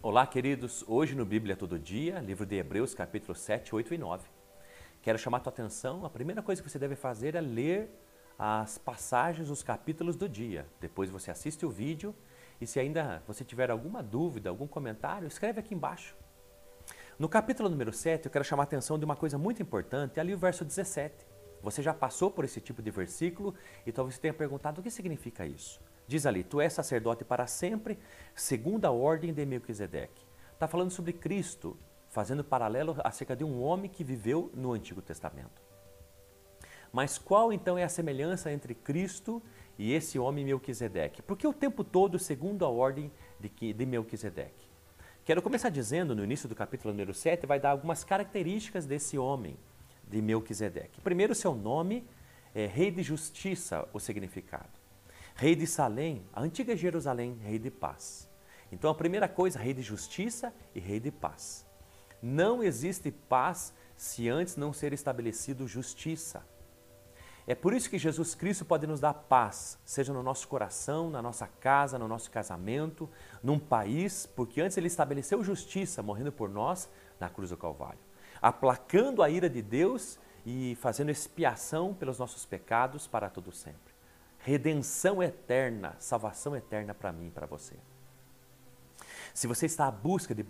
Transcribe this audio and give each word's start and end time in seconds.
Olá, 0.00 0.24
queridos. 0.24 0.84
Hoje 0.86 1.16
no 1.16 1.24
Bíblia 1.24 1.56
Todo 1.56 1.76
Dia, 1.76 2.20
livro 2.20 2.46
de 2.46 2.54
Hebreus, 2.54 2.94
capítulo 2.94 3.34
7, 3.34 3.74
8 3.74 3.94
e 3.94 3.98
9. 3.98 4.28
Quero 5.02 5.18
chamar 5.18 5.38
a 5.38 5.40
tua 5.40 5.52
atenção. 5.52 6.06
A 6.06 6.10
primeira 6.10 6.40
coisa 6.40 6.62
que 6.62 6.70
você 6.70 6.78
deve 6.78 6.94
fazer 6.94 7.34
é 7.34 7.40
ler 7.40 7.90
as 8.38 8.78
passagens, 8.78 9.50
os 9.50 9.60
capítulos 9.60 10.14
do 10.14 10.28
dia. 10.28 10.68
Depois 10.80 11.10
você 11.10 11.32
assiste 11.32 11.66
o 11.66 11.68
vídeo 11.68 12.14
e 12.60 12.66
se 12.66 12.78
ainda 12.78 13.24
você 13.26 13.44
tiver 13.44 13.72
alguma 13.72 14.00
dúvida, 14.00 14.48
algum 14.48 14.68
comentário, 14.68 15.26
escreve 15.26 15.58
aqui 15.58 15.74
embaixo. 15.74 16.16
No 17.18 17.28
capítulo 17.28 17.68
número 17.68 17.92
7, 17.92 18.26
eu 18.26 18.30
quero 18.30 18.44
chamar 18.44 18.62
a 18.62 18.66
atenção 18.66 19.00
de 19.00 19.04
uma 19.04 19.16
coisa 19.16 19.36
muito 19.36 19.60
importante, 19.60 20.20
ali 20.20 20.32
o 20.32 20.38
verso 20.38 20.64
17. 20.64 21.26
Você 21.60 21.82
já 21.82 21.92
passou 21.92 22.30
por 22.30 22.44
esse 22.44 22.60
tipo 22.60 22.80
de 22.80 22.92
versículo 22.92 23.52
e 23.84 23.90
talvez 23.90 24.14
você 24.14 24.20
tenha 24.20 24.34
perguntado 24.34 24.80
o 24.80 24.84
que 24.84 24.92
significa 24.92 25.44
isso. 25.44 25.80
Diz 26.08 26.24
ali: 26.24 26.42
Tu 26.42 26.60
és 26.60 26.72
sacerdote 26.72 27.22
para 27.22 27.46
sempre, 27.46 27.98
segundo 28.34 28.86
a 28.86 28.90
ordem 28.90 29.32
de 29.32 29.44
Melquisedeque. 29.44 30.26
Está 30.54 30.66
falando 30.66 30.90
sobre 30.90 31.12
Cristo, 31.12 31.76
fazendo 32.08 32.42
paralelo 32.42 32.96
acerca 33.04 33.36
de 33.36 33.44
um 33.44 33.62
homem 33.62 33.90
que 33.90 34.02
viveu 34.02 34.50
no 34.54 34.72
Antigo 34.72 35.02
Testamento. 35.02 35.62
Mas 36.90 37.18
qual 37.18 37.52
então 37.52 37.76
é 37.76 37.84
a 37.84 37.88
semelhança 37.88 38.50
entre 38.50 38.74
Cristo 38.74 39.42
e 39.78 39.92
esse 39.92 40.18
homem 40.18 40.46
Melquisedeque? 40.46 41.20
Porque 41.20 41.46
o 41.46 41.52
tempo 41.52 41.84
todo, 41.84 42.18
segundo 42.18 42.64
a 42.64 42.68
ordem 42.68 43.12
de, 43.38 43.74
de 43.74 43.86
Melquisedeque. 43.86 44.66
Quero 45.26 45.42
começar 45.42 45.68
dizendo, 45.68 46.16
no 46.16 46.24
início 46.24 46.48
do 46.48 46.54
capítulo 46.54 46.94
número 46.94 47.12
7, 47.12 47.46
vai 47.46 47.60
dar 47.60 47.70
algumas 47.70 48.02
características 48.02 48.86
desse 48.86 49.18
homem 49.18 49.58
de 50.02 50.22
Melquisedeque. 50.22 51.02
Primeiro, 51.02 51.34
seu 51.34 51.54
nome 51.54 52.02
é 52.54 52.64
Rei 52.64 52.90
de 52.90 53.02
Justiça, 53.02 53.86
o 53.92 54.00
significado. 54.00 54.77
Rei 55.38 55.54
de 55.54 55.66
Salém, 55.66 56.26
a 56.32 56.42
antiga 56.42 56.76
Jerusalém, 56.76 57.38
Rei 57.40 57.58
de 57.58 57.70
Paz. 57.70 58.28
Então, 58.70 58.90
a 58.90 58.94
primeira 58.94 59.28
coisa, 59.28 59.58
Rei 59.58 59.72
de 59.72 59.80
Justiça 59.80 60.52
e 60.74 60.80
Rei 60.80 61.00
de 61.00 61.10
Paz. 61.10 61.64
Não 62.20 62.62
existe 62.62 63.10
paz 63.10 63.72
se 63.96 64.28
antes 64.28 64.56
não 64.56 64.72
ser 64.72 64.92
estabelecido 64.92 65.66
justiça. 65.66 66.44
É 67.46 67.54
por 67.54 67.72
isso 67.72 67.88
que 67.88 67.98
Jesus 67.98 68.34
Cristo 68.34 68.64
pode 68.64 68.86
nos 68.86 69.00
dar 69.00 69.14
paz, 69.14 69.78
seja 69.84 70.12
no 70.12 70.22
nosso 70.22 70.46
coração, 70.48 71.08
na 71.08 71.22
nossa 71.22 71.46
casa, 71.46 71.98
no 71.98 72.08
nosso 72.08 72.30
casamento, 72.30 73.08
num 73.42 73.58
país, 73.58 74.26
porque 74.26 74.60
antes 74.60 74.76
ele 74.76 74.88
estabeleceu 74.88 75.42
justiça, 75.42 76.02
morrendo 76.02 76.32
por 76.32 76.50
nós 76.50 76.90
na 77.18 77.30
cruz 77.30 77.48
do 77.48 77.56
Calvário 77.56 78.08
aplacando 78.40 79.22
a 79.22 79.30
ira 79.30 79.48
de 79.48 79.62
Deus 79.62 80.18
e 80.46 80.76
fazendo 80.80 81.10
expiação 81.10 81.92
pelos 81.92 82.18
nossos 82.18 82.44
pecados 82.44 83.06
para 83.06 83.28
todo 83.28 83.52
sempre. 83.52 83.97
Redenção 84.38 85.22
eterna, 85.22 85.96
salvação 85.98 86.56
eterna 86.56 86.94
para 86.94 87.12
mim 87.12 87.26
e 87.26 87.30
para 87.30 87.46
você. 87.46 87.74
Se 89.34 89.46
você 89.46 89.66
está 89.66 89.86
à 89.86 89.90
busca 89.90 90.34
de 90.34 90.44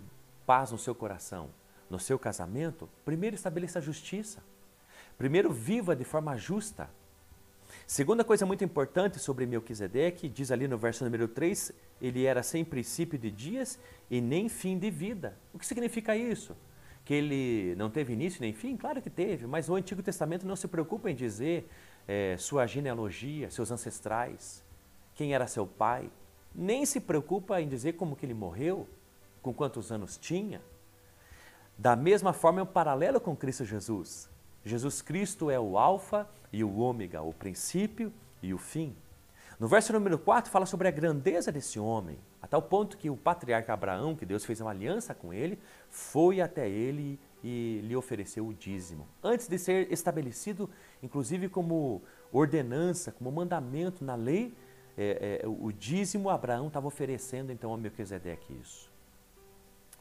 paz 0.45 0.71
no 0.71 0.77
seu 0.77 0.95
coração, 0.95 1.49
no 1.89 1.99
seu 1.99 2.17
casamento, 2.17 2.89
primeiro 3.03 3.35
estabeleça 3.35 3.79
a 3.79 3.81
justiça. 3.81 4.43
Primeiro 5.17 5.51
viva 5.51 5.95
de 5.95 6.03
forma 6.03 6.37
justa. 6.37 6.89
Segunda 7.85 8.23
coisa 8.23 8.45
muito 8.45 8.63
importante 8.63 9.19
sobre 9.19 9.45
Melquisedeque, 9.45 10.29
diz 10.29 10.51
ali 10.51 10.67
no 10.67 10.77
verso 10.77 11.03
número 11.03 11.27
3, 11.27 11.71
ele 12.01 12.25
era 12.25 12.41
sem 12.41 12.63
princípio 12.63 13.17
de 13.17 13.29
dias 13.29 13.79
e 14.09 14.21
nem 14.21 14.47
fim 14.49 14.77
de 14.77 14.89
vida. 14.89 15.37
O 15.53 15.59
que 15.59 15.65
significa 15.65 16.15
isso? 16.15 16.55
que 17.09 17.15
ele 17.15 17.73
não 17.75 17.89
teve 17.89 18.13
início 18.13 18.39
nem 18.39 18.53
fim? 18.53 18.77
Claro 18.77 19.01
que 19.01 19.09
teve, 19.09 19.47
mas 19.47 19.67
o 19.67 19.73
Antigo 19.73 20.03
Testamento 20.03 20.45
não 20.45 20.55
se 20.55 20.67
preocupa 20.67 21.09
em 21.09 21.15
dizer 21.15 21.67
é, 22.11 22.35
sua 22.39 22.65
genealogia, 22.65 23.51
seus 23.51 23.69
ancestrais, 23.69 24.65
quem 25.13 25.35
era 25.35 25.45
seu 25.45 25.67
pai, 25.67 26.09
nem 26.55 26.83
se 26.83 26.99
preocupa 26.99 27.61
em 27.61 27.67
dizer 27.69 27.93
como 27.93 28.15
que 28.15 28.25
ele 28.25 28.33
morreu, 28.33 28.89
com 29.43 29.53
quantos 29.53 29.91
anos 29.91 30.17
tinha. 30.17 30.59
Da 31.77 31.95
mesma 31.95 32.33
forma, 32.33 32.61
é 32.61 32.63
um 32.63 32.65
paralelo 32.65 33.21
com 33.21 33.35
Cristo 33.35 33.63
Jesus. 33.63 34.27
Jesus 34.65 35.03
Cristo 35.03 35.51
é 35.51 35.59
o 35.59 35.77
Alfa 35.77 36.27
e 36.51 36.63
o 36.63 36.77
Ômega, 36.79 37.21
o 37.21 37.31
princípio 37.31 38.11
e 38.41 38.55
o 38.55 38.57
fim. 38.57 38.95
No 39.59 39.67
verso 39.67 39.93
número 39.93 40.17
4 40.17 40.49
fala 40.49 40.65
sobre 40.65 40.87
a 40.87 40.91
grandeza 40.91 41.51
desse 41.51 41.79
homem, 41.79 42.17
a 42.41 42.47
tal 42.47 42.61
ponto 42.63 42.97
que 42.97 43.09
o 43.09 43.15
patriarca 43.15 43.71
Abraão, 43.71 44.15
que 44.15 44.25
Deus 44.25 44.45
fez 44.45 44.59
uma 44.61 44.71
aliança 44.71 45.13
com 45.13 45.31
ele, 45.31 45.59
foi 45.91 46.41
até 46.41 46.67
ele 46.67 47.19
e 47.43 47.81
lhe 47.83 47.95
ofereceu 47.95 48.47
o 48.47 48.53
dízimo. 48.53 49.07
Antes 49.23 49.47
de 49.47 49.59
ser 49.59 49.91
estabelecido, 49.91 50.69
inclusive 51.01 51.49
como 51.49 52.01
ordenança, 52.31 53.11
como 53.11 53.31
mandamento 53.31 54.03
na 54.03 54.15
lei, 54.15 54.53
é, 54.97 55.41
é, 55.43 55.47
o 55.47 55.71
dízimo 55.71 56.29
Abraão 56.29 56.67
estava 56.67 56.87
oferecendo 56.87 57.51
então 57.51 57.73
a 57.73 57.77
Melquisedeque 57.77 58.53
isso. 58.59 58.91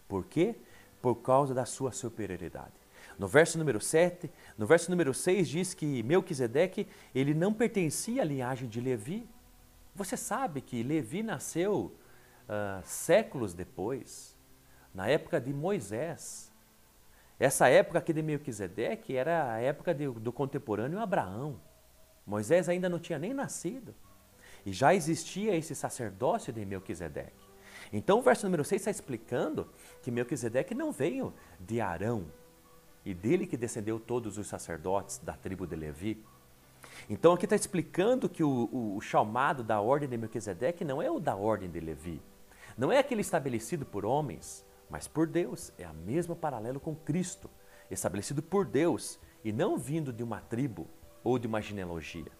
Por 0.08 0.24
quê? 0.24 0.56
Por 1.00 1.16
causa 1.16 1.54
da 1.54 1.64
sua 1.64 1.92
superioridade. 1.92 2.72
No 3.18 3.28
verso 3.28 3.58
número 3.58 3.80
7, 3.80 4.30
no 4.56 4.66
verso 4.66 4.90
número 4.90 5.12
6 5.14 5.48
diz 5.48 5.74
que 5.74 6.02
Melquisedeque, 6.02 6.86
ele 7.14 7.34
não 7.34 7.52
pertencia 7.52 8.22
à 8.22 8.24
linhagem 8.24 8.68
de 8.68 8.80
Levi, 8.80 9.28
você 9.94 10.16
sabe 10.16 10.60
que 10.60 10.82
Levi 10.82 11.22
nasceu 11.22 11.96
uh, 12.48 12.80
séculos 12.84 13.54
depois, 13.54 14.36
na 14.94 15.08
época 15.08 15.40
de 15.40 15.52
Moisés. 15.52 16.52
Essa 17.38 17.68
época 17.68 17.98
aqui 17.98 18.12
de 18.12 18.22
Melquisedeque 18.22 19.16
era 19.16 19.52
a 19.52 19.60
época 19.60 19.94
de, 19.94 20.08
do 20.08 20.32
contemporâneo 20.32 20.98
Abraão. 20.98 21.60
Moisés 22.26 22.68
ainda 22.68 22.88
não 22.88 22.98
tinha 22.98 23.18
nem 23.18 23.32
nascido. 23.32 23.94
E 24.66 24.72
já 24.72 24.94
existia 24.94 25.54
esse 25.56 25.74
sacerdócio 25.74 26.52
de 26.52 26.64
Melquisedeque. 26.64 27.48
Então 27.92 28.18
o 28.18 28.22
verso 28.22 28.44
número 28.44 28.64
6 28.64 28.82
está 28.82 28.90
explicando 28.90 29.68
que 30.02 30.10
Melquisedeque 30.10 30.74
não 30.74 30.92
veio 30.92 31.32
de 31.60 31.80
Arão, 31.80 32.26
e 33.04 33.14
dele 33.14 33.46
que 33.46 33.56
descendeu 33.56 33.98
todos 33.98 34.36
os 34.36 34.46
sacerdotes 34.46 35.18
da 35.18 35.32
tribo 35.32 35.66
de 35.66 35.74
Levi. 35.74 36.22
Então 37.08 37.32
aqui 37.32 37.46
está 37.46 37.56
explicando 37.56 38.28
que 38.28 38.42
o, 38.42 38.68
o, 38.70 38.96
o, 38.96 39.00
chamado 39.00 39.62
da 39.62 39.80
ordem 39.80 40.08
de 40.08 40.18
Melquisedeque 40.18 40.84
não 40.84 41.00
é 41.00 41.10
o 41.10 41.18
da 41.18 41.34
ordem 41.34 41.70
de 41.70 41.80
Levi. 41.80 42.20
Não 42.76 42.92
é 42.92 42.98
aquele 42.98 43.22
estabelecido 43.22 43.86
por 43.86 44.04
homens, 44.04 44.64
mas 44.88 45.06
por 45.06 45.26
Deus. 45.26 45.72
É 45.78 45.84
a 45.84 45.92
mesma 45.92 46.34
paralelo 46.34 46.80
com 46.80 46.94
Cristo, 46.94 47.50
estabelecido 47.90 48.42
por 48.42 48.64
Deus 48.64 49.18
e 49.44 49.52
não 49.52 49.76
vindo 49.76 50.12
de 50.12 50.22
uma 50.22 50.40
tribo 50.40 50.88
ou 51.22 51.38
de 51.38 51.46
uma 51.46 51.60
genealogia. 51.60 52.30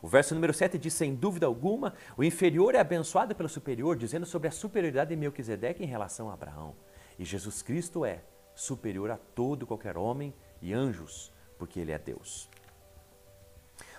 O 0.00 0.08
verso 0.08 0.34
número 0.34 0.52
7 0.52 0.78
diz: 0.78 0.94
sem 0.94 1.14
dúvida 1.14 1.46
alguma, 1.46 1.94
o 2.16 2.24
inferior 2.24 2.74
é 2.74 2.78
abençoado 2.78 3.34
pelo 3.34 3.48
superior, 3.48 3.96
dizendo 3.96 4.26
sobre 4.26 4.48
a 4.48 4.52
superioridade 4.52 5.10
de 5.10 5.16
Melquisedeque 5.16 5.82
em 5.82 5.86
relação 5.86 6.30
a 6.30 6.34
Abraão. 6.34 6.74
E 7.18 7.24
Jesus 7.24 7.62
Cristo 7.62 8.04
é 8.04 8.22
superior 8.54 9.10
a 9.10 9.16
todo 9.16 9.66
qualquer 9.66 9.96
homem 9.96 10.34
e 10.60 10.72
anjos, 10.72 11.32
porque 11.58 11.80
ele 11.80 11.92
é 11.92 11.98
Deus. 11.98 12.48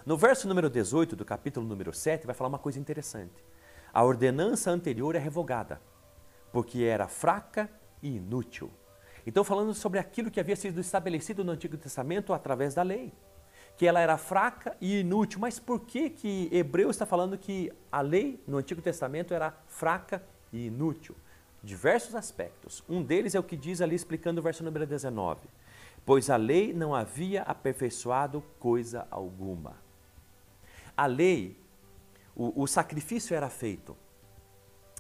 No 0.06 0.18
verso 0.18 0.48
número 0.48 0.70
18 0.70 1.16
do 1.16 1.26
capítulo 1.26 1.66
número 1.66 1.94
7, 1.94 2.26
vai 2.26 2.36
falar 2.36 2.50
uma 2.50 2.60
coisa 2.60 2.80
interessante. 2.80 3.44
A 3.94 4.04
ordenança 4.04 4.72
anterior 4.72 5.16
é 5.16 5.20
revogada, 5.20 5.82
porque 6.54 6.84
era 6.84 7.08
fraca 7.08 7.70
e 8.02 8.16
inútil. 8.16 8.72
Então, 9.26 9.44
falando 9.44 9.74
sobre 9.74 9.98
aquilo 9.98 10.30
que 10.30 10.40
havia 10.40 10.56
sido 10.56 10.80
estabelecido 10.80 11.44
no 11.44 11.52
Antigo 11.52 11.76
Testamento 11.76 12.32
através 12.32 12.76
da 12.76 12.84
lei, 12.84 13.12
que 13.76 13.88
ela 13.88 14.00
era 14.00 14.18
fraca 14.18 14.78
e 14.80 15.00
inútil. 15.00 15.40
Mas 15.40 15.60
por 15.60 15.80
que 15.80 16.12
que 16.12 16.48
Hebreu 16.52 16.92
está 16.92 17.08
falando 17.08 17.38
que 17.38 17.74
a 17.92 18.02
lei 18.02 18.42
no 18.48 18.58
Antigo 18.58 18.82
Testamento 18.82 19.34
era 19.34 19.52
fraca 19.68 20.24
e 20.52 20.68
inútil? 20.68 21.16
Diversos 21.64 22.14
aspectos. 22.14 22.84
Um 22.88 23.02
deles 23.02 23.34
é 23.34 23.40
o 23.40 23.44
que 23.44 23.58
diz 23.58 23.82
ali 23.82 23.96
explicando 23.96 24.40
o 24.40 24.44
verso 24.44 24.64
número 24.64 24.86
19. 24.86 25.48
Pois 26.06 26.30
a 26.30 26.36
lei 26.36 26.72
não 26.72 26.94
havia 26.94 27.42
aperfeiçoado 27.44 28.44
coisa 28.60 29.08
alguma. 29.10 29.78
A 30.96 31.08
lei, 31.08 31.58
o, 32.36 32.62
o 32.62 32.68
sacrifício 32.68 33.36
era 33.36 33.50
feito. 33.50 33.98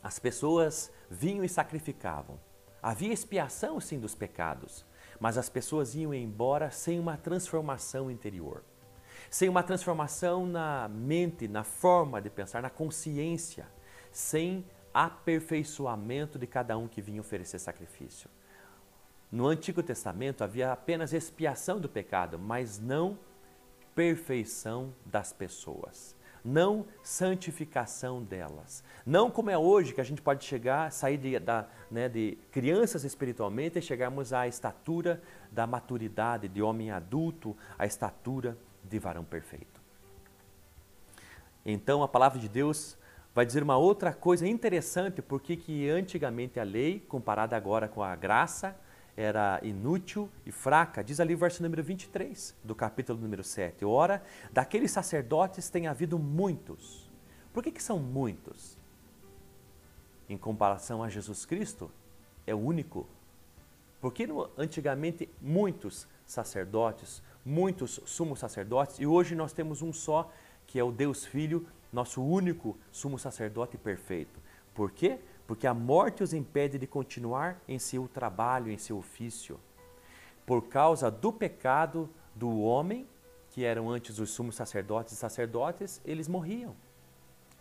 As 0.02 0.18
pessoas 0.18 0.92
vinham 1.14 1.46
e 1.46 1.50
sacrificavam. 1.50 2.40
Havia 2.82 3.14
expiação, 3.14 3.80
sim, 3.80 4.00
dos 4.00 4.16
pecados, 4.16 4.86
mas 5.20 5.38
as 5.38 5.48
pessoas 5.48 5.96
iam 5.96 6.14
embora 6.14 6.70
sem 6.72 7.00
uma 7.00 7.16
transformação 7.16 8.12
interior, 8.12 8.64
sem 9.30 9.48
uma 9.48 9.64
transformação 9.64 10.46
na 10.46 10.90
mente, 10.90 11.48
na 11.48 11.64
forma 11.64 12.22
de 12.22 12.30
pensar, 12.30 12.62
na 12.62 12.70
consciência, 12.70 13.68
sem 14.12 14.66
aperfeiçoamento 14.94 16.38
de 16.38 16.46
cada 16.46 16.78
um 16.78 16.88
que 16.88 17.02
vinha 17.02 17.22
oferecer 17.22 17.60
sacrifício. 17.60 18.30
No 19.32 19.48
Antigo 19.48 19.82
Testamento 19.82 20.44
havia 20.44 20.72
apenas 20.72 21.14
expiação 21.14 21.80
do 21.80 21.90
pecado, 21.90 22.38
mas 22.38 22.80
não 22.80 23.18
perfeição 23.96 24.94
das 25.06 25.32
pessoas, 25.32 26.16
não 26.44 26.86
santificação 27.02 28.22
delas. 28.22 28.84
Não 29.06 29.32
como 29.32 29.50
é 29.50 29.58
hoje 29.58 29.94
que 29.94 30.02
a 30.02 30.04
gente 30.04 30.22
pode 30.22 30.44
chegar, 30.44 30.92
sair 30.92 31.18
de, 31.18 31.40
da, 31.40 31.68
né, 31.90 32.10
de 32.10 32.38
crianças 32.52 33.04
espiritualmente 33.04 33.80
e 33.80 33.82
chegarmos 33.82 34.34
à 34.34 34.48
estatura 34.48 35.22
da 35.52 35.66
maturidade 35.66 36.48
de 36.48 36.62
homem 36.62 36.92
adulto, 36.92 37.56
à 37.78 37.86
estatura 37.86 38.58
de 38.84 39.00
varão 39.00 39.24
perfeito. 39.24 39.82
Então 41.66 42.04
a 42.04 42.08
palavra 42.08 42.40
de 42.40 42.50
Deus 42.50 42.98
vai 43.34 43.46
dizer 43.46 43.64
uma 43.64 43.78
outra 43.78 44.14
coisa 44.14 44.48
interessante, 44.48 45.22
porque 45.22 45.56
que 45.56 45.90
antigamente 45.90 46.60
a 46.60 46.64
lei, 46.64 47.00
comparada 47.00 47.56
agora 47.56 47.88
com 47.88 48.04
a 48.04 48.16
graça, 48.16 48.76
era 49.16 49.60
inútil 49.64 50.30
e 50.46 50.52
fraca. 50.52 51.04
Diz 51.04 51.20
ali 51.20 51.36
o 51.36 51.38
verso 51.38 51.62
número 51.62 51.84
23 51.84 52.56
do 52.64 52.74
capítulo 52.74 53.20
número 53.20 53.44
7. 53.44 53.86
Ora, 53.86 54.24
daqueles 54.52 54.92
sacerdotes 54.92 55.70
tem 55.70 55.88
havido 55.88 56.18
muitos. 56.18 57.10
Por 57.54 57.64
que, 57.64 57.72
que 57.72 57.84
são 57.84 58.00
muitos? 58.00 58.78
Em 60.28 60.38
comparação 60.38 61.04
a 61.04 61.10
Jesus 61.10 61.46
Cristo, 61.46 61.92
é 62.48 62.56
único. 62.56 63.08
Porque 64.02 64.28
antigamente 64.58 65.30
muitos 65.40 66.08
sacerdotes, 66.26 67.22
muitos 67.46 68.02
sumos 68.06 68.40
sacerdotes, 68.40 69.00
e 69.00 69.06
hoje 69.06 69.36
nós 69.36 69.54
temos 69.54 69.82
um 69.82 69.94
só, 69.94 70.32
que 70.66 70.80
é 70.80 70.84
o 70.84 70.92
Deus 70.92 71.26
Filho, 71.26 71.68
nosso 71.92 72.24
único 72.24 72.76
sumo 72.92 73.20
sacerdote 73.20 73.78
perfeito. 73.78 74.42
Por 74.74 74.92
quê? 74.92 75.20
Porque 75.46 75.68
a 75.68 75.74
morte 75.74 76.24
os 76.24 76.34
impede 76.34 76.78
de 76.78 76.88
continuar 76.88 77.62
em 77.68 77.78
seu 77.78 78.08
trabalho, 78.08 78.72
em 78.72 78.78
seu 78.78 78.98
ofício. 78.98 79.60
Por 80.46 80.64
causa 80.64 81.12
do 81.12 81.32
pecado 81.32 82.10
do 82.36 82.62
homem, 82.62 83.08
que 83.52 83.64
eram 83.64 83.90
antes 83.90 84.20
os 84.20 84.32
sumos 84.32 84.56
sacerdotes 84.56 85.14
e 85.14 85.16
sacerdotes, 85.16 86.02
eles 86.04 86.28
morriam. 86.28 86.76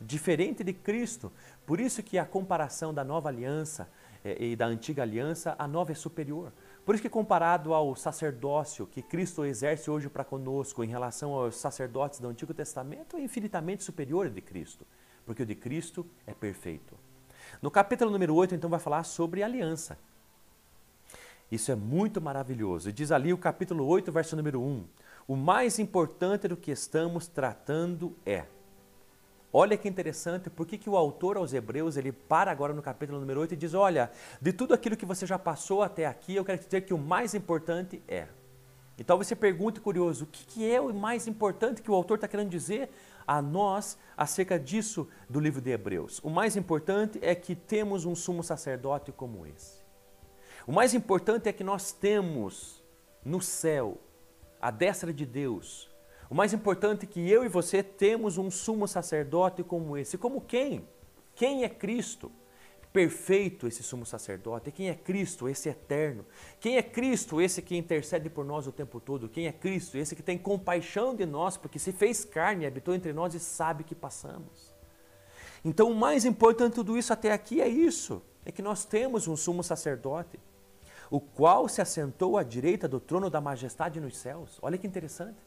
Diferente 0.01 0.65
de 0.65 0.73
Cristo. 0.73 1.31
Por 1.67 1.79
isso 1.79 2.03
que 2.03 2.19
a 2.19 2.25
comparação 2.25 2.93
da 2.93 3.05
nova 3.05 3.29
aliança 3.29 3.89
eh, 4.25 4.47
e 4.47 4.57
da 4.57 4.67
antiga 4.67 5.03
aliança, 5.03 5.55
a 5.59 5.69
nova 5.69 5.93
é 5.93 5.95
superior. 5.95 6.53
Por 6.85 6.95
isso 6.95 7.03
que 7.03 7.09
comparado 7.09 7.73
ao 7.75 7.95
sacerdócio 7.95 8.87
que 8.87 9.03
Cristo 9.03 9.45
exerce 9.45 9.91
hoje 9.91 10.09
para 10.09 10.25
conosco 10.25 10.83
em 10.83 10.89
relação 10.89 11.33
aos 11.33 11.57
sacerdotes 11.57 12.19
do 12.19 12.29
Antigo 12.29 12.53
Testamento, 12.53 13.17
é 13.17 13.21
infinitamente 13.21 13.85
superior 13.85 14.29
de 14.29 14.41
Cristo, 14.41 14.85
porque 15.33 15.45
o 15.45 15.47
de 15.47 15.55
Cristo 15.55 16.07
é 16.27 16.35
perfeito. 16.35 16.95
No 17.63 17.71
capítulo 17.71 18.11
número 18.11 18.35
8, 18.35 18.55
então, 18.55 18.69
vai 18.69 18.79
falar 18.79 19.03
sobre 19.03 19.43
aliança. 19.43 19.97
Isso 21.51 21.73
é 21.73 21.75
muito 21.75 22.21
maravilhoso. 22.21 22.91
E 22.91 22.93
diz 22.93 23.11
ali 23.11 23.33
o 23.33 23.39
capítulo 23.39 23.87
8, 23.87 24.13
verso 24.13 24.37
número 24.37 24.61
1: 24.61 24.85
O 25.27 25.35
mais 25.35 25.79
importante 25.79 26.47
do 26.49 26.55
que 26.57 26.71
estamos 26.71 27.27
tratando 27.27 28.15
é 28.27 28.45
Olha 29.51 29.77
que 29.77 29.89
interessante, 29.89 30.51
por 30.51 30.67
que, 30.67 30.89
o 30.89 30.97
autor 30.97 31.39
aos 31.39 31.53
Hebreus, 31.53 31.97
ele 31.97 32.13
para 32.13 32.51
agora 32.51 32.75
no 32.75 32.83
capítulo 32.83 33.19
número 33.19 33.41
8 33.41 33.53
e 33.53 33.57
diz, 33.57 33.75
olha, 33.75 34.11
de 34.41 34.51
tudo 34.51 34.73
aquilo 34.73 34.97
que 34.97 35.05
você 35.05 35.27
já 35.27 35.39
passou 35.39 35.83
até 35.83 36.07
aqui, 36.07 36.35
eu 36.35 36.45
quero 36.45 36.63
dizer 36.63 36.81
que 36.83 36.95
o 36.95 36.99
mais 36.99 37.35
importante 37.35 38.03
é. 38.09 38.29
E 38.97 39.05
talvez 39.05 39.29
você 39.29 39.37
pergunte, 39.37 39.81
curioso, 39.81 40.25
o 40.25 40.27
que, 40.27 40.47
que 40.47 40.71
é 40.71 40.81
o 40.81 40.95
mais 40.95 41.27
importante 41.27 41.83
que 41.83 41.91
o 41.91 41.95
autor 41.95 42.17
está 42.17 42.29
querendo 42.29 42.49
dizer 42.49 42.91
a 43.33 43.41
nós 43.41 43.97
acerca 44.15 44.59
disso 44.59 45.09
do 45.29 45.41
livro 45.41 45.63
de 45.63 45.71
Hebreus? 45.71 46.21
O 46.23 46.29
mais 46.29 46.55
importante 46.55 47.19
é 47.23 47.35
que 47.35 47.55
temos 47.55 48.05
um 48.05 48.15
sumo 48.15 48.43
sacerdote 48.43 49.11
como 49.11 49.47
esse. 49.47 49.83
O 50.67 50.73
mais 50.73 50.93
importante 50.93 51.49
é 51.49 51.53
que 51.53 51.65
nós 51.65 51.93
temos 51.93 52.85
no 53.25 53.41
céu, 53.41 53.99
a 54.61 54.71
destra 54.71 55.15
de 55.15 55.25
Deus, 55.25 55.91
o 56.29 56.35
mais 56.35 56.53
importante 56.53 57.05
é 57.05 57.09
que 57.09 57.31
eu 57.31 57.43
e 57.43 57.49
você 57.49 57.83
temos 57.83 58.37
um 58.37 58.51
sumo 58.51 58.87
sacerdote 58.87 59.63
como 59.63 59.97
esse. 59.97 60.19
Como 60.19 60.41
quem? 60.41 60.87
Quem 61.35 61.65
é 61.65 61.69
Cristo? 61.71 62.31
Perfeito 62.93 63.67
esse 63.67 63.83
sumo 63.83 64.05
sacerdote. 64.05 64.71
Quem 64.71 64.91
é 64.91 64.95
Cristo? 64.95 65.49
Esse 65.49 65.71
eterno. 65.71 66.27
Quem 66.61 66.77
é 66.77 66.83
Cristo? 66.83 67.41
Esse 67.41 67.63
que 67.63 67.75
intercede 67.75 68.29
por 68.29 68.45
nós 68.45 68.67
o 68.67 68.73
tempo 68.73 69.01
todo. 69.01 69.31
Quem 69.31 69.47
é 69.47 69.53
Cristo? 69.53 69.97
Esse 69.97 70.15
que 70.15 70.23
tem 70.23 70.37
compaixão 70.37 71.15
de 71.15 71.25
nós, 71.25 71.57
porque 71.57 71.79
se 71.79 71.91
fez 71.91 72.25
carne, 72.25 72.67
habitou 72.67 72.95
entre 72.95 73.13
nós 73.15 73.35
e 73.35 73.41
sabe 73.41 73.83
que 73.83 73.95
passamos. 73.95 74.73
Então, 75.65 75.91
o 75.91 75.95
mais 75.95 76.25
importante 76.27 76.71
de 76.71 76.77
tudo 76.77 76.99
isso 76.99 77.13
até 77.13 77.33
aqui 77.33 77.63
é 77.63 77.69
isso: 77.69 78.21
é 78.45 78.53
que 78.53 78.61
nós 78.61 78.85
temos 78.85 79.27
um 79.27 79.37
sumo 79.37 79.63
sacerdote, 79.63 80.39
o 81.11 81.19
qual 81.19 81.69
se 81.69 81.81
assentou 81.81 82.37
à 82.37 82.43
direita 82.43 82.87
do 82.87 83.01
trono 83.01 83.31
da 83.31 83.41
majestade 83.41 84.01
nos 84.01 84.19
céus. 84.19 84.59
Olha 84.61 84.77
que 84.77 84.87
interessante. 84.87 85.39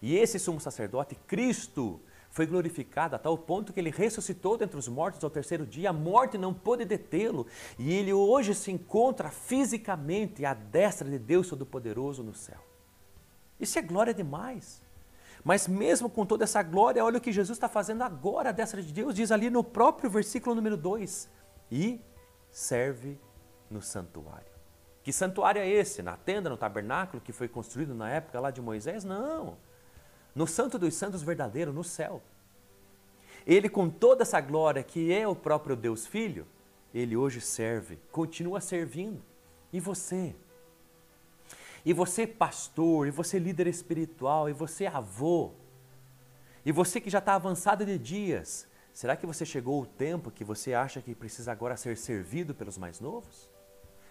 E 0.00 0.16
esse 0.16 0.38
sumo 0.38 0.60
sacerdote, 0.60 1.16
Cristo, 1.26 2.00
foi 2.36 2.44
glorificado 2.44 3.16
a 3.16 3.18
tal 3.18 3.38
ponto 3.38 3.72
que 3.72 3.80
ele 3.80 3.88
ressuscitou 3.88 4.58
dentre 4.58 4.78
os 4.78 4.86
mortos 4.88 5.24
ao 5.24 5.30
terceiro 5.30 5.64
dia, 5.64 5.88
a 5.88 5.92
morte 5.92 6.36
não 6.36 6.52
pôde 6.52 6.84
detê-lo, 6.84 7.46
e 7.78 7.90
ele 7.90 8.12
hoje 8.12 8.54
se 8.54 8.70
encontra 8.70 9.30
fisicamente 9.30 10.44
à 10.44 10.52
destra 10.52 11.08
de 11.08 11.18
Deus 11.18 11.48
Todo-Poderoso 11.48 12.22
no 12.22 12.34
céu. 12.34 12.58
Isso 13.58 13.78
é 13.78 13.82
glória 13.82 14.12
demais. 14.12 14.82
Mas 15.42 15.66
mesmo 15.66 16.10
com 16.10 16.26
toda 16.26 16.44
essa 16.44 16.62
glória, 16.62 17.02
olha 17.02 17.16
o 17.16 17.22
que 17.22 17.32
Jesus 17.32 17.56
está 17.56 17.70
fazendo 17.70 18.02
agora 18.02 18.50
à 18.50 18.52
destra 18.52 18.82
de 18.82 18.92
Deus, 18.92 19.14
diz 19.14 19.32
ali 19.32 19.48
no 19.48 19.64
próprio 19.64 20.10
versículo 20.10 20.54
número 20.54 20.76
2: 20.76 21.30
e 21.72 22.02
serve 22.50 23.18
no 23.70 23.80
santuário. 23.80 24.52
Que 25.02 25.10
santuário 25.10 25.62
é 25.62 25.66
esse? 25.66 26.02
Na 26.02 26.18
tenda, 26.18 26.50
no 26.50 26.58
tabernáculo 26.58 27.22
que 27.22 27.32
foi 27.32 27.48
construído 27.48 27.94
na 27.94 28.10
época 28.10 28.38
lá 28.38 28.50
de 28.50 28.60
Moisés? 28.60 29.04
Não 29.04 29.56
no 30.36 30.46
Santo 30.46 30.78
dos 30.78 30.94
Santos 30.94 31.22
verdadeiro, 31.22 31.72
no 31.72 31.82
céu. 31.82 32.22
Ele, 33.46 33.68
com 33.68 33.88
toda 33.88 34.22
essa 34.22 34.40
glória 34.40 34.82
que 34.84 35.12
é 35.12 35.26
o 35.26 35.34
próprio 35.34 35.74
Deus 35.74 36.06
Filho, 36.06 36.46
ele 36.94 37.16
hoje 37.16 37.40
serve, 37.40 37.98
continua 38.12 38.60
servindo. 38.60 39.22
E 39.72 39.80
você? 39.80 40.36
E 41.84 41.92
você, 41.92 42.26
pastor, 42.26 43.06
e 43.06 43.10
você, 43.10 43.38
líder 43.38 43.66
espiritual, 43.66 44.48
e 44.48 44.52
você, 44.52 44.86
avô, 44.86 45.52
e 46.66 46.72
você 46.72 47.00
que 47.00 47.08
já 47.08 47.20
está 47.20 47.34
avançado 47.36 47.86
de 47.86 47.96
dias, 47.96 48.66
será 48.92 49.16
que 49.16 49.24
você 49.24 49.46
chegou 49.46 49.80
o 49.80 49.86
tempo 49.86 50.32
que 50.32 50.42
você 50.42 50.74
acha 50.74 51.00
que 51.00 51.14
precisa 51.14 51.52
agora 51.52 51.76
ser 51.76 51.96
servido 51.96 52.54
pelos 52.54 52.76
mais 52.76 53.00
novos? 53.00 53.48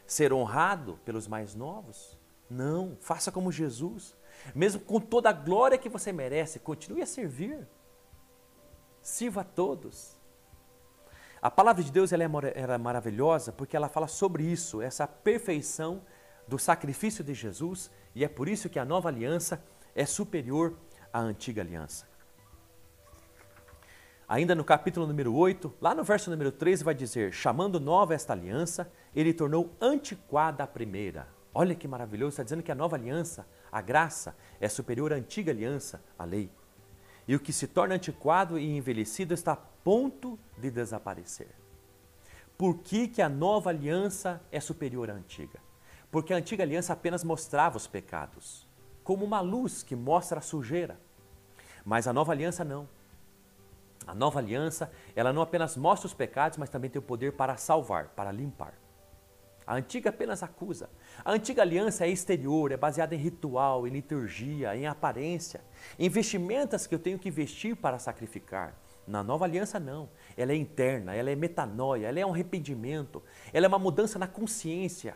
Ser 0.07 0.31
honrado 0.31 0.97
pelos 1.03 1.27
mais 1.27 1.53
novos? 1.53 2.17
Não, 2.49 2.97
faça 3.01 3.31
como 3.31 3.51
Jesus. 3.51 4.15
Mesmo 4.53 4.81
com 4.81 4.99
toda 4.99 5.29
a 5.29 5.33
glória 5.33 5.77
que 5.77 5.89
você 5.89 6.11
merece, 6.11 6.59
continue 6.59 7.01
a 7.01 7.05
servir. 7.05 7.67
Sirva 9.01 9.41
a 9.41 9.43
todos. 9.43 10.15
A 11.41 11.51
palavra 11.51 11.83
de 11.83 11.91
Deus 11.91 12.11
ela 12.11 12.23
é 12.23 12.77
maravilhosa 12.77 13.51
porque 13.51 13.77
ela 13.77 13.87
fala 13.87 14.07
sobre 14.07 14.43
isso, 14.43 14.81
essa 14.81 15.05
perfeição 15.07 16.01
do 16.47 16.57
sacrifício 16.57 17.23
de 17.23 17.33
Jesus, 17.33 17.91
e 18.13 18.23
é 18.23 18.27
por 18.27 18.47
isso 18.47 18.69
que 18.69 18.79
a 18.79 18.85
nova 18.85 19.09
aliança 19.09 19.63
é 19.93 20.05
superior 20.05 20.75
à 21.13 21.19
antiga 21.19 21.61
aliança. 21.61 22.07
Ainda 24.27 24.55
no 24.55 24.63
capítulo 24.63 25.05
número 25.05 25.35
8, 25.35 25.71
lá 25.79 25.93
no 25.93 26.03
verso 26.03 26.31
número 26.31 26.51
13, 26.51 26.83
vai 26.83 26.95
dizer: 26.95 27.31
Chamando 27.31 27.79
nova 27.79 28.15
esta 28.15 28.33
aliança, 28.33 28.91
ele 29.15 29.31
tornou 29.31 29.75
antiquada 29.79 30.63
a 30.63 30.67
primeira. 30.67 31.27
Olha 31.53 31.75
que 31.75 31.87
maravilhoso, 31.87 32.31
está 32.31 32.43
dizendo 32.43 32.63
que 32.63 32.71
a 32.71 32.75
nova 32.75 32.95
aliança 32.95 33.47
a 33.75 33.81
graça 33.81 34.37
é 34.57 34.69
superior 34.69 35.11
à 35.11 35.17
antiga 35.17 35.51
aliança, 35.51 36.01
a 36.17 36.23
lei. 36.23 36.49
E 37.27 37.35
o 37.35 37.39
que 37.41 37.51
se 37.51 37.67
torna 37.67 37.95
antiquado 37.95 38.57
e 38.57 38.77
envelhecido 38.77 39.33
está 39.33 39.51
a 39.51 39.57
ponto 39.57 40.39
de 40.57 40.71
desaparecer. 40.71 41.49
Por 42.57 42.77
que, 42.77 43.09
que 43.09 43.21
a 43.21 43.27
nova 43.27 43.71
aliança 43.71 44.41
é 44.49 44.61
superior 44.61 45.09
à 45.09 45.13
antiga? 45.13 45.59
Porque 46.09 46.33
a 46.33 46.37
antiga 46.37 46.63
aliança 46.63 46.93
apenas 46.93 47.21
mostrava 47.21 47.75
os 47.75 47.85
pecados, 47.85 48.65
como 49.03 49.25
uma 49.25 49.41
luz 49.41 49.83
que 49.83 49.93
mostra 49.93 50.39
a 50.39 50.41
sujeira. 50.41 50.97
Mas 51.83 52.07
a 52.07 52.13
nova 52.13 52.31
aliança 52.31 52.63
não. 52.63 52.87
A 54.07 54.15
nova 54.15 54.39
aliança, 54.39 54.89
ela 55.13 55.33
não 55.33 55.41
apenas 55.41 55.75
mostra 55.75 56.07
os 56.07 56.13
pecados, 56.13 56.57
mas 56.57 56.69
também 56.69 56.89
tem 56.89 56.99
o 57.01 57.03
poder 57.03 57.33
para 57.33 57.57
salvar, 57.57 58.07
para 58.15 58.31
limpar. 58.31 58.84
A 59.67 59.75
antiga 59.75 60.09
apenas 60.11 60.43
acusa. 60.43 60.89
A 61.23 61.31
antiga 61.31 61.61
aliança 61.61 62.05
é 62.05 62.09
exterior, 62.09 62.71
é 62.71 62.77
baseada 62.77 63.15
em 63.15 63.17
ritual, 63.17 63.87
em 63.87 63.91
liturgia, 63.91 64.75
em 64.75 64.85
aparência, 64.85 65.61
em 65.97 66.07
vestimentas 66.07 66.85
que 66.85 66.93
eu 66.93 66.99
tenho 66.99 67.17
que 67.17 67.31
vestir 67.31 67.75
para 67.75 67.97
sacrificar. 67.97 68.75
Na 69.07 69.23
nova 69.23 69.45
aliança, 69.45 69.79
não. 69.79 70.09
Ela 70.37 70.51
é 70.51 70.55
interna, 70.55 71.15
ela 71.15 71.29
é 71.31 71.35
metanoia, 71.35 72.07
ela 72.07 72.19
é 72.19 72.25
um 72.25 72.33
arrependimento, 72.33 73.23
ela 73.51 73.65
é 73.65 73.67
uma 73.67 73.79
mudança 73.79 74.19
na 74.19 74.27
consciência. 74.27 75.15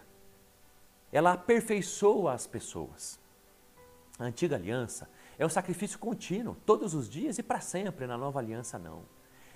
Ela 1.11 1.33
aperfeiçoa 1.33 2.33
as 2.33 2.47
pessoas. 2.47 3.19
A 4.17 4.25
antiga 4.25 4.55
aliança 4.55 5.09
é 5.37 5.45
um 5.45 5.49
sacrifício 5.49 5.97
contínuo, 5.97 6.57
todos 6.65 6.93
os 6.93 7.09
dias 7.09 7.37
e 7.37 7.43
para 7.43 7.59
sempre. 7.59 8.05
Na 8.05 8.17
nova 8.17 8.39
aliança, 8.39 8.77
não. 8.77 9.03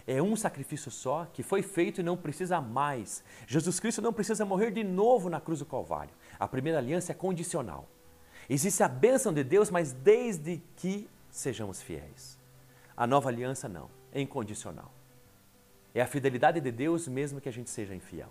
É 0.05 0.21
um 0.21 0.35
sacrifício 0.35 0.91
só 0.91 1.25
que 1.25 1.41
foi 1.41 1.61
feito 1.61 2.01
e 2.01 2.03
não 2.03 2.17
precisa 2.17 2.59
mais. 2.59 3.23
Jesus 3.47 3.79
Cristo 3.79 4.01
não 4.01 4.11
precisa 4.11 4.45
morrer 4.45 4.71
de 4.71 4.83
novo 4.83 5.29
na 5.29 5.39
cruz 5.39 5.59
do 5.59 5.65
Calvário. 5.65 6.13
A 6.37 6.47
primeira 6.47 6.77
aliança 6.77 7.13
é 7.13 7.15
condicional. 7.15 7.87
Existe 8.49 8.83
a 8.83 8.87
bênção 8.87 9.33
de 9.33 9.43
Deus, 9.43 9.69
mas 9.69 9.93
desde 9.93 10.61
que 10.75 11.09
sejamos 11.29 11.81
fiéis. 11.81 12.37
A 12.95 13.07
nova 13.07 13.29
aliança 13.29 13.69
não, 13.69 13.89
é 14.11 14.19
incondicional. 14.19 14.91
É 15.95 16.01
a 16.01 16.07
fidelidade 16.07 16.59
de 16.59 16.71
Deus 16.71 17.07
mesmo 17.07 17.39
que 17.39 17.47
a 17.47 17.53
gente 17.53 17.69
seja 17.69 17.95
infiel. 17.95 18.29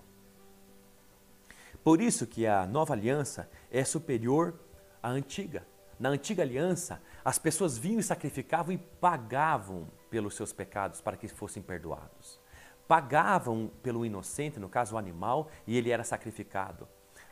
Por 1.82 2.00
isso 2.00 2.26
que 2.26 2.46
a 2.46 2.66
nova 2.66 2.92
aliança 2.92 3.50
é 3.70 3.82
superior 3.82 4.54
à 5.02 5.08
antiga. 5.08 5.66
Na 5.98 6.10
antiga 6.10 6.42
aliança, 6.42 7.00
as 7.24 7.38
pessoas 7.38 7.78
vinham 7.78 8.00
e 8.00 8.02
sacrificavam 8.02 8.74
e 8.74 8.78
pagavam 8.78 9.88
pelos 10.10 10.34
seus 10.34 10.52
pecados 10.52 11.00
para 11.00 11.16
que 11.16 11.28
fossem 11.28 11.62
perdoados. 11.62 12.40
Pagavam 12.88 13.70
pelo 13.82 14.04
inocente, 14.04 14.58
no 14.58 14.68
caso 14.68 14.94
o 14.94 14.98
animal, 14.98 15.48
e 15.66 15.76
ele 15.76 15.90
era 15.90 16.04
sacrificado. 16.04 16.88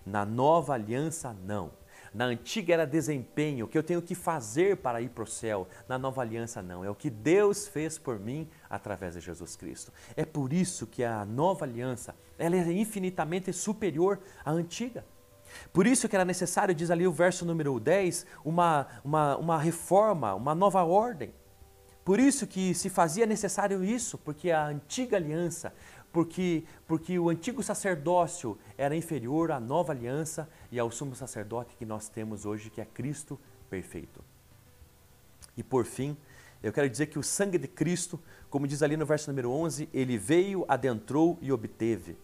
Na 0.06 0.24
nova 0.24 0.74
aliança, 0.74 1.36
não. 1.44 1.72
Na 2.12 2.24
antiga 2.24 2.74
era 2.74 2.86
desempenho, 2.86 3.66
o 3.66 3.68
que 3.68 3.78
eu 3.78 3.82
tenho 3.82 4.02
que 4.02 4.14
fazer 4.14 4.78
para 4.78 5.00
ir 5.00 5.10
para 5.10 5.22
o 5.22 5.26
céu. 5.26 5.68
Na 5.88 5.98
nova 5.98 6.22
aliança, 6.22 6.60
não. 6.60 6.84
É 6.84 6.90
o 6.90 6.94
que 6.94 7.10
Deus 7.10 7.68
fez 7.68 7.98
por 7.98 8.18
mim 8.18 8.48
através 8.68 9.14
de 9.14 9.20
Jesus 9.20 9.54
Cristo. 9.54 9.92
É 10.16 10.24
por 10.24 10.52
isso 10.52 10.86
que 10.86 11.04
a 11.04 11.24
nova 11.24 11.64
aliança 11.64 12.14
ela 12.38 12.56
é 12.56 12.72
infinitamente 12.72 13.52
superior 13.52 14.18
à 14.44 14.50
antiga. 14.50 15.04
Por 15.72 15.86
isso 15.86 16.08
que 16.08 16.16
era 16.16 16.24
necessário, 16.24 16.74
diz 16.74 16.90
ali 16.90 17.06
o 17.06 17.12
verso 17.12 17.44
número 17.44 17.78
10, 17.78 18.26
uma, 18.44 18.86
uma, 19.04 19.36
uma 19.36 19.58
reforma, 19.58 20.34
uma 20.34 20.54
nova 20.54 20.82
ordem. 20.84 21.32
Por 22.04 22.18
isso 22.18 22.46
que 22.46 22.74
se 22.74 22.88
fazia 22.88 23.26
necessário 23.26 23.84
isso, 23.84 24.18
porque 24.18 24.50
a 24.50 24.66
antiga 24.66 25.16
aliança, 25.16 25.72
porque, 26.12 26.64
porque 26.86 27.18
o 27.18 27.28
antigo 27.28 27.62
sacerdócio 27.62 28.58
era 28.76 28.96
inferior 28.96 29.52
à 29.52 29.60
nova 29.60 29.92
aliança 29.92 30.48
e 30.72 30.78
ao 30.78 30.90
sumo 30.90 31.14
sacerdote 31.14 31.76
que 31.76 31.84
nós 31.84 32.08
temos 32.08 32.44
hoje, 32.44 32.70
que 32.70 32.80
é 32.80 32.84
Cristo 32.84 33.38
perfeito. 33.68 34.24
E 35.56 35.62
por 35.62 35.84
fim, 35.84 36.16
eu 36.62 36.72
quero 36.72 36.88
dizer 36.88 37.06
que 37.06 37.18
o 37.18 37.22
sangue 37.22 37.58
de 37.58 37.68
Cristo, 37.68 38.20
como 38.48 38.66
diz 38.66 38.82
ali 38.82 38.96
no 38.96 39.06
verso 39.06 39.30
número 39.30 39.50
11, 39.50 39.88
ele 39.92 40.18
veio, 40.18 40.64
adentrou 40.68 41.38
e 41.40 41.52
obteve. 41.52 42.18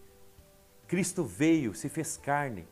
Cristo 0.87 1.23
veio, 1.23 1.73
se 1.73 1.89
fez 1.89 2.17
carne, 2.17 2.67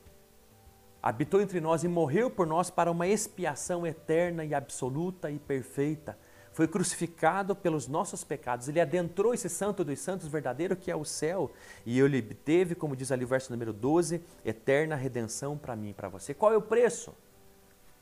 habitou 1.06 1.40
entre 1.40 1.62
nós 1.62 1.86
e 1.86 1.88
morreu 1.88 2.30
por 2.30 2.46
nós 2.46 2.70
para 2.70 2.92
uma 2.92 3.08
expiação 3.08 3.86
eterna 3.86 4.44
e 4.44 4.54
absoluta 4.54 5.30
e 5.30 5.38
perfeita 5.38 6.18
foi 6.56 6.70
crucificado 6.70 7.54
pelos 7.54 7.86
nossos 7.86 8.24
pecados, 8.24 8.70
ele 8.70 8.80
adentrou 8.80 9.34
esse 9.34 9.50
santo 9.50 9.84
dos 9.84 10.00
santos 10.00 10.30
verdadeiro 10.30 10.74
que 10.74 10.90
é 10.90 10.96
o 10.96 11.04
céu, 11.04 11.52
e 11.86 12.00
ele 12.00 12.22
teve, 12.22 12.74
como 12.76 12.96
diz 12.96 13.12
ali 13.12 13.26
o 13.26 13.28
verso 13.28 13.52
número 13.52 13.74
12, 13.74 14.22
eterna 14.46 14.96
redenção 14.96 15.58
para 15.58 15.76
mim 15.76 15.90
e 15.90 15.94
para 15.94 16.08
você. 16.08 16.34
Qual 16.34 16.54
é 16.54 16.56
o 16.56 16.62
preço? 16.62 17.14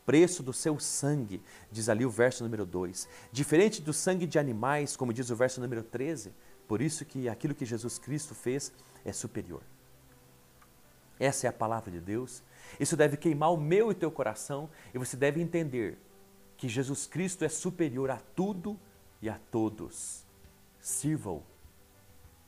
Preço 0.05 0.43
do 0.43 0.53
seu 0.53 0.79
sangue, 0.79 1.41
diz 1.72 1.89
ali 1.89 2.05
o 2.05 2.12
verso 2.12 2.43
número 2.43 2.63
2. 2.63 3.10
Diferente 3.31 3.81
do 3.81 3.91
sangue 3.91 4.27
de 4.27 4.38
animais, 4.38 4.95
como 4.95 5.12
diz 5.12 5.31
o 5.31 5.36
verso 5.36 5.60
número 5.60 5.81
13, 5.81 6.31
por 6.67 6.79
isso 6.79 7.03
que 7.05 7.27
aquilo 7.27 7.55
que 7.55 7.65
Jesus 7.65 7.98
Cristo 7.98 8.36
fez 8.36 8.72
é 9.03 9.12
superior. 9.12 9.63
Essa 11.20 11.48
é 11.48 11.50
a 11.50 11.53
palavra 11.53 11.91
de 11.91 12.00
Deus. 12.00 12.43
Isso 12.79 12.98
deve 12.98 13.17
queimar 13.17 13.53
o 13.53 13.58
meu 13.58 13.91
e 13.91 13.96
teu 13.96 14.12
coração 14.12 14.70
e 14.93 14.98
você 14.98 15.15
deve 15.15 15.41
entender 15.41 15.98
que 16.58 16.67
Jesus 16.67 17.05
Cristo 17.05 17.43
é 17.46 17.50
superior 17.50 18.10
a 18.10 18.17
tudo 18.36 18.79
e 19.22 19.29
a 19.29 19.39
todos. 19.51 20.24
Sirva-o. 20.79 21.43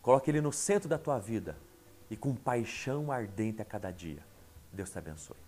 Coloque 0.02 0.30
Ele 0.30 0.42
no 0.42 0.52
centro 0.52 0.88
da 0.88 0.98
tua 0.98 1.20
vida 1.20 1.58
e 2.10 2.16
com 2.16 2.36
paixão 2.36 3.12
ardente 3.12 3.62
a 3.62 3.66
cada 3.66 3.92
dia. 3.92 4.24
Deus 4.72 4.90
te 4.90 4.98
abençoe. 4.98 5.45